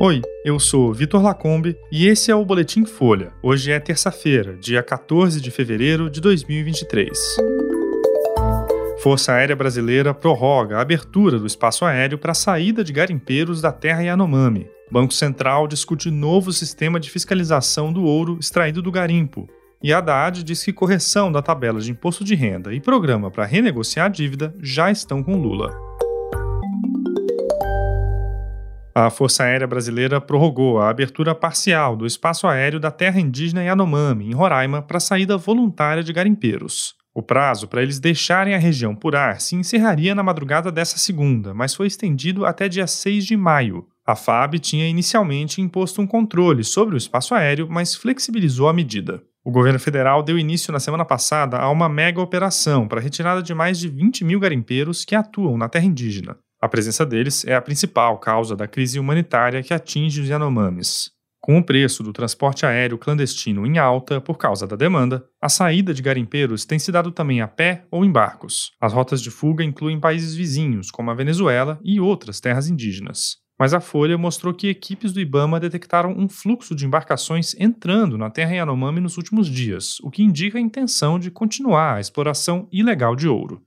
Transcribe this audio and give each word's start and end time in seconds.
Oi, 0.00 0.22
eu 0.44 0.60
sou 0.60 0.94
Vitor 0.94 1.20
Lacombe 1.20 1.76
e 1.90 2.06
esse 2.06 2.30
é 2.30 2.34
o 2.34 2.44
Boletim 2.44 2.84
Folha. 2.84 3.32
Hoje 3.42 3.72
é 3.72 3.80
terça-feira, 3.80 4.56
dia 4.56 4.80
14 4.80 5.40
de 5.40 5.50
fevereiro 5.50 6.08
de 6.08 6.20
2023. 6.20 7.18
Força 9.02 9.32
Aérea 9.32 9.56
Brasileira 9.56 10.14
prorroga 10.14 10.78
a 10.78 10.82
abertura 10.82 11.36
do 11.36 11.48
espaço 11.48 11.84
aéreo 11.84 12.16
para 12.16 12.30
a 12.30 12.34
saída 12.34 12.84
de 12.84 12.92
garimpeiros 12.92 13.60
da 13.60 13.72
terra 13.72 14.00
Yanomami. 14.02 14.68
Banco 14.88 15.12
Central 15.12 15.66
discute 15.66 16.12
novo 16.12 16.52
sistema 16.52 17.00
de 17.00 17.10
fiscalização 17.10 17.92
do 17.92 18.04
ouro 18.04 18.38
extraído 18.40 18.80
do 18.80 18.92
garimpo. 18.92 19.48
E 19.82 19.92
Haddad 19.92 20.44
diz 20.44 20.62
que 20.62 20.72
correção 20.72 21.32
da 21.32 21.42
tabela 21.42 21.80
de 21.80 21.90
imposto 21.90 22.22
de 22.22 22.36
renda 22.36 22.72
e 22.72 22.80
programa 22.80 23.32
para 23.32 23.44
renegociar 23.44 24.06
a 24.06 24.08
dívida 24.08 24.54
já 24.60 24.92
estão 24.92 25.24
com 25.24 25.36
Lula. 25.36 25.87
A 29.00 29.10
Força 29.10 29.44
Aérea 29.44 29.64
Brasileira 29.64 30.20
prorrogou 30.20 30.80
a 30.80 30.90
abertura 30.90 31.32
parcial 31.32 31.96
do 31.96 32.04
espaço 32.04 32.48
aéreo 32.48 32.80
da 32.80 32.90
terra 32.90 33.20
indígena 33.20 33.62
Yanomami, 33.62 34.26
em 34.26 34.34
Roraima, 34.34 34.82
para 34.82 34.98
saída 34.98 35.36
voluntária 35.36 36.02
de 36.02 36.12
garimpeiros. 36.12 36.96
O 37.14 37.22
prazo 37.22 37.68
para 37.68 37.80
eles 37.80 38.00
deixarem 38.00 38.56
a 38.56 38.58
região 38.58 38.96
por 38.96 39.14
ar 39.14 39.40
se 39.40 39.54
encerraria 39.54 40.16
na 40.16 40.24
madrugada 40.24 40.72
dessa 40.72 40.98
segunda, 40.98 41.54
mas 41.54 41.76
foi 41.76 41.86
estendido 41.86 42.44
até 42.44 42.68
dia 42.68 42.88
6 42.88 43.24
de 43.24 43.36
maio. 43.36 43.86
A 44.04 44.16
FAB 44.16 44.58
tinha 44.58 44.88
inicialmente 44.88 45.60
imposto 45.60 46.02
um 46.02 46.06
controle 46.06 46.64
sobre 46.64 46.96
o 46.96 46.98
espaço 46.98 47.36
aéreo, 47.36 47.68
mas 47.70 47.94
flexibilizou 47.94 48.68
a 48.68 48.72
medida. 48.72 49.22
O 49.44 49.52
governo 49.52 49.78
federal 49.78 50.24
deu 50.24 50.36
início 50.36 50.72
na 50.72 50.80
semana 50.80 51.04
passada 51.04 51.56
a 51.56 51.70
uma 51.70 51.88
mega 51.88 52.20
operação 52.20 52.88
para 52.88 52.98
a 52.98 53.02
retirada 53.02 53.44
de 53.44 53.54
mais 53.54 53.78
de 53.78 53.86
20 53.86 54.24
mil 54.24 54.40
garimpeiros 54.40 55.04
que 55.04 55.14
atuam 55.14 55.56
na 55.56 55.68
terra 55.68 55.84
indígena. 55.84 56.36
A 56.60 56.68
presença 56.68 57.06
deles 57.06 57.44
é 57.44 57.54
a 57.54 57.62
principal 57.62 58.18
causa 58.18 58.56
da 58.56 58.66
crise 58.66 58.98
humanitária 58.98 59.62
que 59.62 59.72
atinge 59.72 60.20
os 60.20 60.28
Yanomamis. 60.28 61.12
Com 61.40 61.56
o 61.56 61.64
preço 61.64 62.02
do 62.02 62.12
transporte 62.12 62.66
aéreo 62.66 62.98
clandestino 62.98 63.64
em 63.64 63.78
alta 63.78 64.20
por 64.20 64.36
causa 64.36 64.66
da 64.66 64.74
demanda, 64.74 65.24
a 65.40 65.48
saída 65.48 65.94
de 65.94 66.02
garimpeiros 66.02 66.64
tem 66.64 66.76
se 66.76 66.90
dado 66.90 67.12
também 67.12 67.40
a 67.40 67.46
pé 67.46 67.86
ou 67.92 68.04
em 68.04 68.10
barcos. 68.10 68.72
As 68.80 68.92
rotas 68.92 69.22
de 69.22 69.30
fuga 69.30 69.62
incluem 69.62 70.00
países 70.00 70.34
vizinhos, 70.34 70.90
como 70.90 71.12
a 71.12 71.14
Venezuela 71.14 71.78
e 71.82 72.00
outras 72.00 72.40
terras 72.40 72.68
indígenas. 72.68 73.36
Mas 73.58 73.72
a 73.72 73.80
Folha 73.80 74.18
mostrou 74.18 74.52
que 74.54 74.68
equipes 74.68 75.12
do 75.12 75.20
Ibama 75.20 75.58
detectaram 75.58 76.12
um 76.16 76.28
fluxo 76.28 76.76
de 76.76 76.86
embarcações 76.86 77.54
entrando 77.58 78.18
na 78.18 78.30
terra 78.30 78.54
Yanomami 78.54 79.00
nos 79.00 79.16
últimos 79.16 79.48
dias, 79.48 79.98
o 80.00 80.10
que 80.10 80.22
indica 80.22 80.58
a 80.58 80.60
intenção 80.60 81.18
de 81.18 81.30
continuar 81.30 81.96
a 81.96 82.00
exploração 82.00 82.68
ilegal 82.70 83.16
de 83.16 83.26
ouro. 83.26 83.62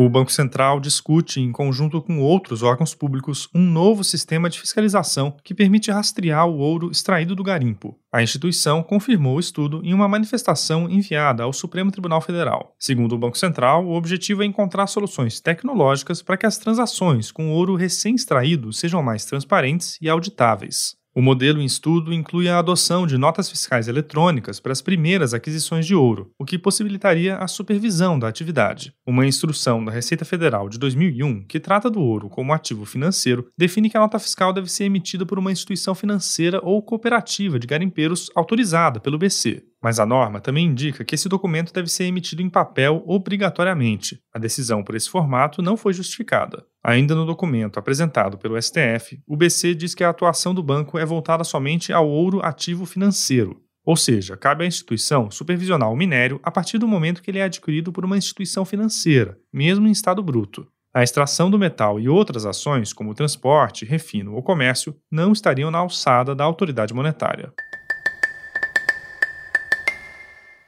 O 0.00 0.08
Banco 0.08 0.30
Central 0.30 0.78
discute, 0.78 1.40
em 1.40 1.50
conjunto 1.50 2.00
com 2.00 2.20
outros 2.20 2.62
órgãos 2.62 2.94
públicos, 2.94 3.48
um 3.52 3.60
novo 3.60 4.04
sistema 4.04 4.48
de 4.48 4.60
fiscalização 4.60 5.36
que 5.42 5.52
permite 5.52 5.90
rastrear 5.90 6.46
o 6.46 6.58
ouro 6.58 6.88
extraído 6.88 7.34
do 7.34 7.42
garimpo. 7.42 7.98
A 8.12 8.22
instituição 8.22 8.80
confirmou 8.80 9.34
o 9.34 9.40
estudo 9.40 9.80
em 9.82 9.92
uma 9.92 10.06
manifestação 10.06 10.88
enviada 10.88 11.42
ao 11.42 11.52
Supremo 11.52 11.90
Tribunal 11.90 12.20
Federal. 12.20 12.76
Segundo 12.78 13.16
o 13.16 13.18
Banco 13.18 13.36
Central, 13.36 13.84
o 13.86 13.96
objetivo 13.96 14.44
é 14.44 14.46
encontrar 14.46 14.86
soluções 14.86 15.40
tecnológicas 15.40 16.22
para 16.22 16.36
que 16.36 16.46
as 16.46 16.58
transações 16.58 17.32
com 17.32 17.50
ouro 17.50 17.74
recém-extraído 17.74 18.72
sejam 18.72 19.02
mais 19.02 19.24
transparentes 19.24 19.98
e 20.00 20.08
auditáveis. 20.08 20.96
O 21.18 21.20
modelo 21.20 21.60
em 21.60 21.64
estudo 21.64 22.14
inclui 22.14 22.48
a 22.48 22.60
adoção 22.60 23.04
de 23.04 23.18
notas 23.18 23.50
fiscais 23.50 23.88
eletrônicas 23.88 24.60
para 24.60 24.70
as 24.70 24.80
primeiras 24.80 25.34
aquisições 25.34 25.84
de 25.84 25.92
ouro, 25.92 26.30
o 26.38 26.44
que 26.44 26.56
possibilitaria 26.56 27.34
a 27.38 27.48
supervisão 27.48 28.16
da 28.16 28.28
atividade. 28.28 28.92
Uma 29.04 29.26
instrução 29.26 29.84
da 29.84 29.90
Receita 29.90 30.24
Federal 30.24 30.68
de 30.68 30.78
2001, 30.78 31.42
que 31.48 31.58
trata 31.58 31.90
do 31.90 32.00
ouro 32.00 32.28
como 32.28 32.52
ativo 32.52 32.84
financeiro, 32.84 33.48
define 33.58 33.90
que 33.90 33.96
a 33.96 34.00
nota 34.00 34.20
fiscal 34.20 34.52
deve 34.52 34.70
ser 34.70 34.84
emitida 34.84 35.26
por 35.26 35.40
uma 35.40 35.50
instituição 35.50 35.92
financeira 35.92 36.60
ou 36.62 36.80
cooperativa 36.80 37.58
de 37.58 37.66
garimpeiros 37.66 38.30
autorizada 38.36 39.00
pelo 39.00 39.18
BC. 39.18 39.64
Mas 39.82 40.00
a 40.00 40.06
norma 40.06 40.40
também 40.40 40.66
indica 40.66 41.04
que 41.04 41.14
esse 41.14 41.28
documento 41.28 41.72
deve 41.72 41.88
ser 41.88 42.04
emitido 42.04 42.42
em 42.42 42.50
papel 42.50 43.02
obrigatoriamente. 43.06 44.20
A 44.34 44.38
decisão 44.38 44.82
por 44.82 44.94
esse 44.94 45.08
formato 45.08 45.62
não 45.62 45.76
foi 45.76 45.92
justificada. 45.92 46.64
Ainda 46.82 47.14
no 47.14 47.24
documento 47.24 47.78
apresentado 47.78 48.36
pelo 48.38 48.60
STF, 48.60 49.20
o 49.26 49.36
BC 49.36 49.74
diz 49.74 49.94
que 49.94 50.02
a 50.02 50.10
atuação 50.10 50.52
do 50.54 50.62
banco 50.62 50.98
é 50.98 51.04
voltada 51.04 51.44
somente 51.44 51.92
ao 51.92 52.08
ouro 52.08 52.40
ativo 52.42 52.86
financeiro, 52.86 53.62
ou 53.88 53.96
seja, 53.96 54.36
cabe 54.36 54.64
à 54.64 54.66
instituição 54.66 55.30
supervisionar 55.30 55.90
o 55.90 55.96
minério 55.96 56.38
a 56.42 56.50
partir 56.50 56.76
do 56.76 56.86
momento 56.86 57.22
que 57.22 57.30
ele 57.30 57.38
é 57.38 57.44
adquirido 57.44 57.90
por 57.90 58.04
uma 58.04 58.18
instituição 58.18 58.64
financeira, 58.64 59.38
mesmo 59.50 59.88
em 59.88 59.90
estado 59.90 60.22
bruto. 60.22 60.66
A 60.92 61.02
extração 61.02 61.50
do 61.50 61.58
metal 61.58 61.98
e 61.98 62.06
outras 62.06 62.44
ações, 62.44 62.92
como 62.92 63.14
transporte, 63.14 63.86
refino 63.86 64.34
ou 64.34 64.42
comércio, 64.42 64.94
não 65.10 65.32
estariam 65.32 65.70
na 65.70 65.78
alçada 65.78 66.34
da 66.34 66.44
autoridade 66.44 66.92
monetária. 66.92 67.50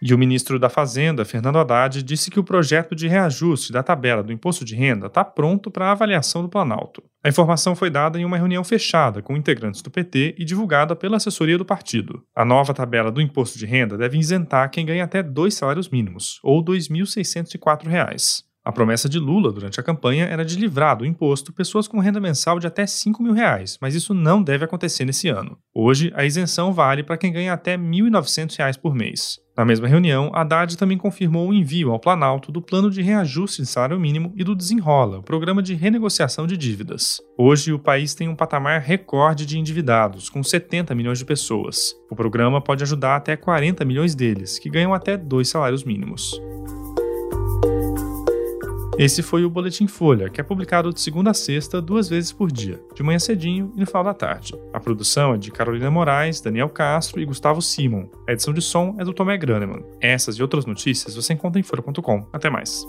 E 0.02 0.14
o 0.14 0.18
ministro 0.18 0.58
da 0.58 0.70
Fazenda, 0.70 1.24
Fernando 1.26 1.58
Haddad, 1.58 2.02
disse 2.02 2.30
que 2.30 2.40
o 2.40 2.44
projeto 2.44 2.94
de 2.94 3.06
reajuste 3.06 3.70
da 3.70 3.82
tabela 3.82 4.22
do 4.22 4.32
imposto 4.32 4.64
de 4.64 4.74
renda 4.74 5.08
está 5.08 5.22
pronto 5.22 5.70
para 5.70 5.92
avaliação 5.92 6.42
do 6.42 6.48
Planalto. 6.48 7.02
A 7.22 7.28
informação 7.28 7.76
foi 7.76 7.90
dada 7.90 8.18
em 8.18 8.24
uma 8.24 8.38
reunião 8.38 8.64
fechada 8.64 9.20
com 9.20 9.36
integrantes 9.36 9.82
do 9.82 9.90
PT 9.90 10.36
e 10.38 10.44
divulgada 10.44 10.96
pela 10.96 11.18
assessoria 11.18 11.58
do 11.58 11.66
partido. 11.66 12.22
A 12.34 12.46
nova 12.46 12.72
tabela 12.72 13.12
do 13.12 13.20
imposto 13.20 13.58
de 13.58 13.66
renda 13.66 13.98
deve 13.98 14.18
isentar 14.18 14.70
quem 14.70 14.86
ganha 14.86 15.04
até 15.04 15.22
dois 15.22 15.54
salários 15.54 15.90
mínimos, 15.90 16.40
ou 16.42 16.60
R$ 16.60 16.78
2.604. 16.78 18.49
A 18.62 18.70
promessa 18.70 19.08
de 19.08 19.18
Lula 19.18 19.50
durante 19.50 19.80
a 19.80 19.82
campanha 19.82 20.26
era 20.26 20.44
de 20.44 20.54
livrar 20.54 20.98
do 20.98 21.06
imposto 21.06 21.50
pessoas 21.50 21.88
com 21.88 21.98
renda 21.98 22.20
mensal 22.20 22.58
de 22.58 22.66
até 22.66 22.86
5 22.86 23.22
mil 23.22 23.32
reais, 23.32 23.78
mas 23.80 23.94
isso 23.94 24.12
não 24.12 24.42
deve 24.42 24.66
acontecer 24.66 25.06
nesse 25.06 25.28
ano. 25.28 25.56
Hoje, 25.74 26.12
a 26.14 26.26
isenção 26.26 26.70
vale 26.70 27.02
para 27.02 27.16
quem 27.16 27.32
ganha 27.32 27.54
até 27.54 27.72
R$ 27.72 27.78
1.900 27.78 28.78
por 28.78 28.94
mês. 28.94 29.38
Na 29.56 29.64
mesma 29.64 29.88
reunião, 29.88 30.30
Haddad 30.34 30.76
também 30.76 30.98
confirmou 30.98 31.48
o 31.48 31.54
envio 31.54 31.90
ao 31.90 31.98
Planalto 31.98 32.52
do 32.52 32.60
plano 32.60 32.90
de 32.90 33.00
reajuste 33.00 33.62
de 33.62 33.68
salário 33.68 33.98
mínimo 33.98 34.32
e 34.36 34.44
do 34.44 34.54
Desenrola, 34.54 35.18
o 35.18 35.22
programa 35.22 35.62
de 35.62 35.74
renegociação 35.74 36.46
de 36.46 36.56
dívidas. 36.56 37.18
Hoje, 37.38 37.72
o 37.72 37.78
país 37.78 38.14
tem 38.14 38.28
um 38.28 38.36
patamar 38.36 38.82
recorde 38.82 39.46
de 39.46 39.58
endividados, 39.58 40.28
com 40.28 40.42
70 40.42 40.94
milhões 40.94 41.18
de 41.18 41.24
pessoas. 41.24 41.94
O 42.10 42.16
programa 42.16 42.60
pode 42.60 42.82
ajudar 42.82 43.16
até 43.16 43.36
40 43.36 43.86
milhões 43.86 44.14
deles, 44.14 44.58
que 44.58 44.68
ganham 44.68 44.92
até 44.92 45.16
dois 45.16 45.48
salários 45.48 45.82
mínimos. 45.82 46.38
Esse 49.00 49.22
foi 49.22 49.46
o 49.46 49.48
Boletim 49.48 49.86
Folha, 49.86 50.28
que 50.28 50.42
é 50.42 50.44
publicado 50.44 50.92
de 50.92 51.00
segunda 51.00 51.30
a 51.30 51.34
sexta, 51.34 51.80
duas 51.80 52.06
vezes 52.06 52.32
por 52.32 52.52
dia, 52.52 52.78
de 52.94 53.02
manhã 53.02 53.18
cedinho 53.18 53.72
e 53.74 53.80
no 53.80 53.86
final 53.86 54.04
da 54.04 54.12
tarde. 54.12 54.52
A 54.74 54.78
produção 54.78 55.32
é 55.32 55.38
de 55.38 55.50
Carolina 55.50 55.90
Moraes, 55.90 56.42
Daniel 56.42 56.68
Castro 56.68 57.18
e 57.18 57.24
Gustavo 57.24 57.62
Simon. 57.62 58.10
A 58.28 58.32
edição 58.32 58.52
de 58.52 58.60
som 58.60 58.96
é 58.98 59.04
do 59.04 59.14
Tomé 59.14 59.38
Graneman. 59.38 59.82
Essas 60.02 60.36
e 60.36 60.42
outras 60.42 60.66
notícias 60.66 61.14
você 61.14 61.32
encontra 61.32 61.58
em 61.58 61.62
folha.com. 61.62 62.28
Até 62.30 62.50
mais. 62.50 62.86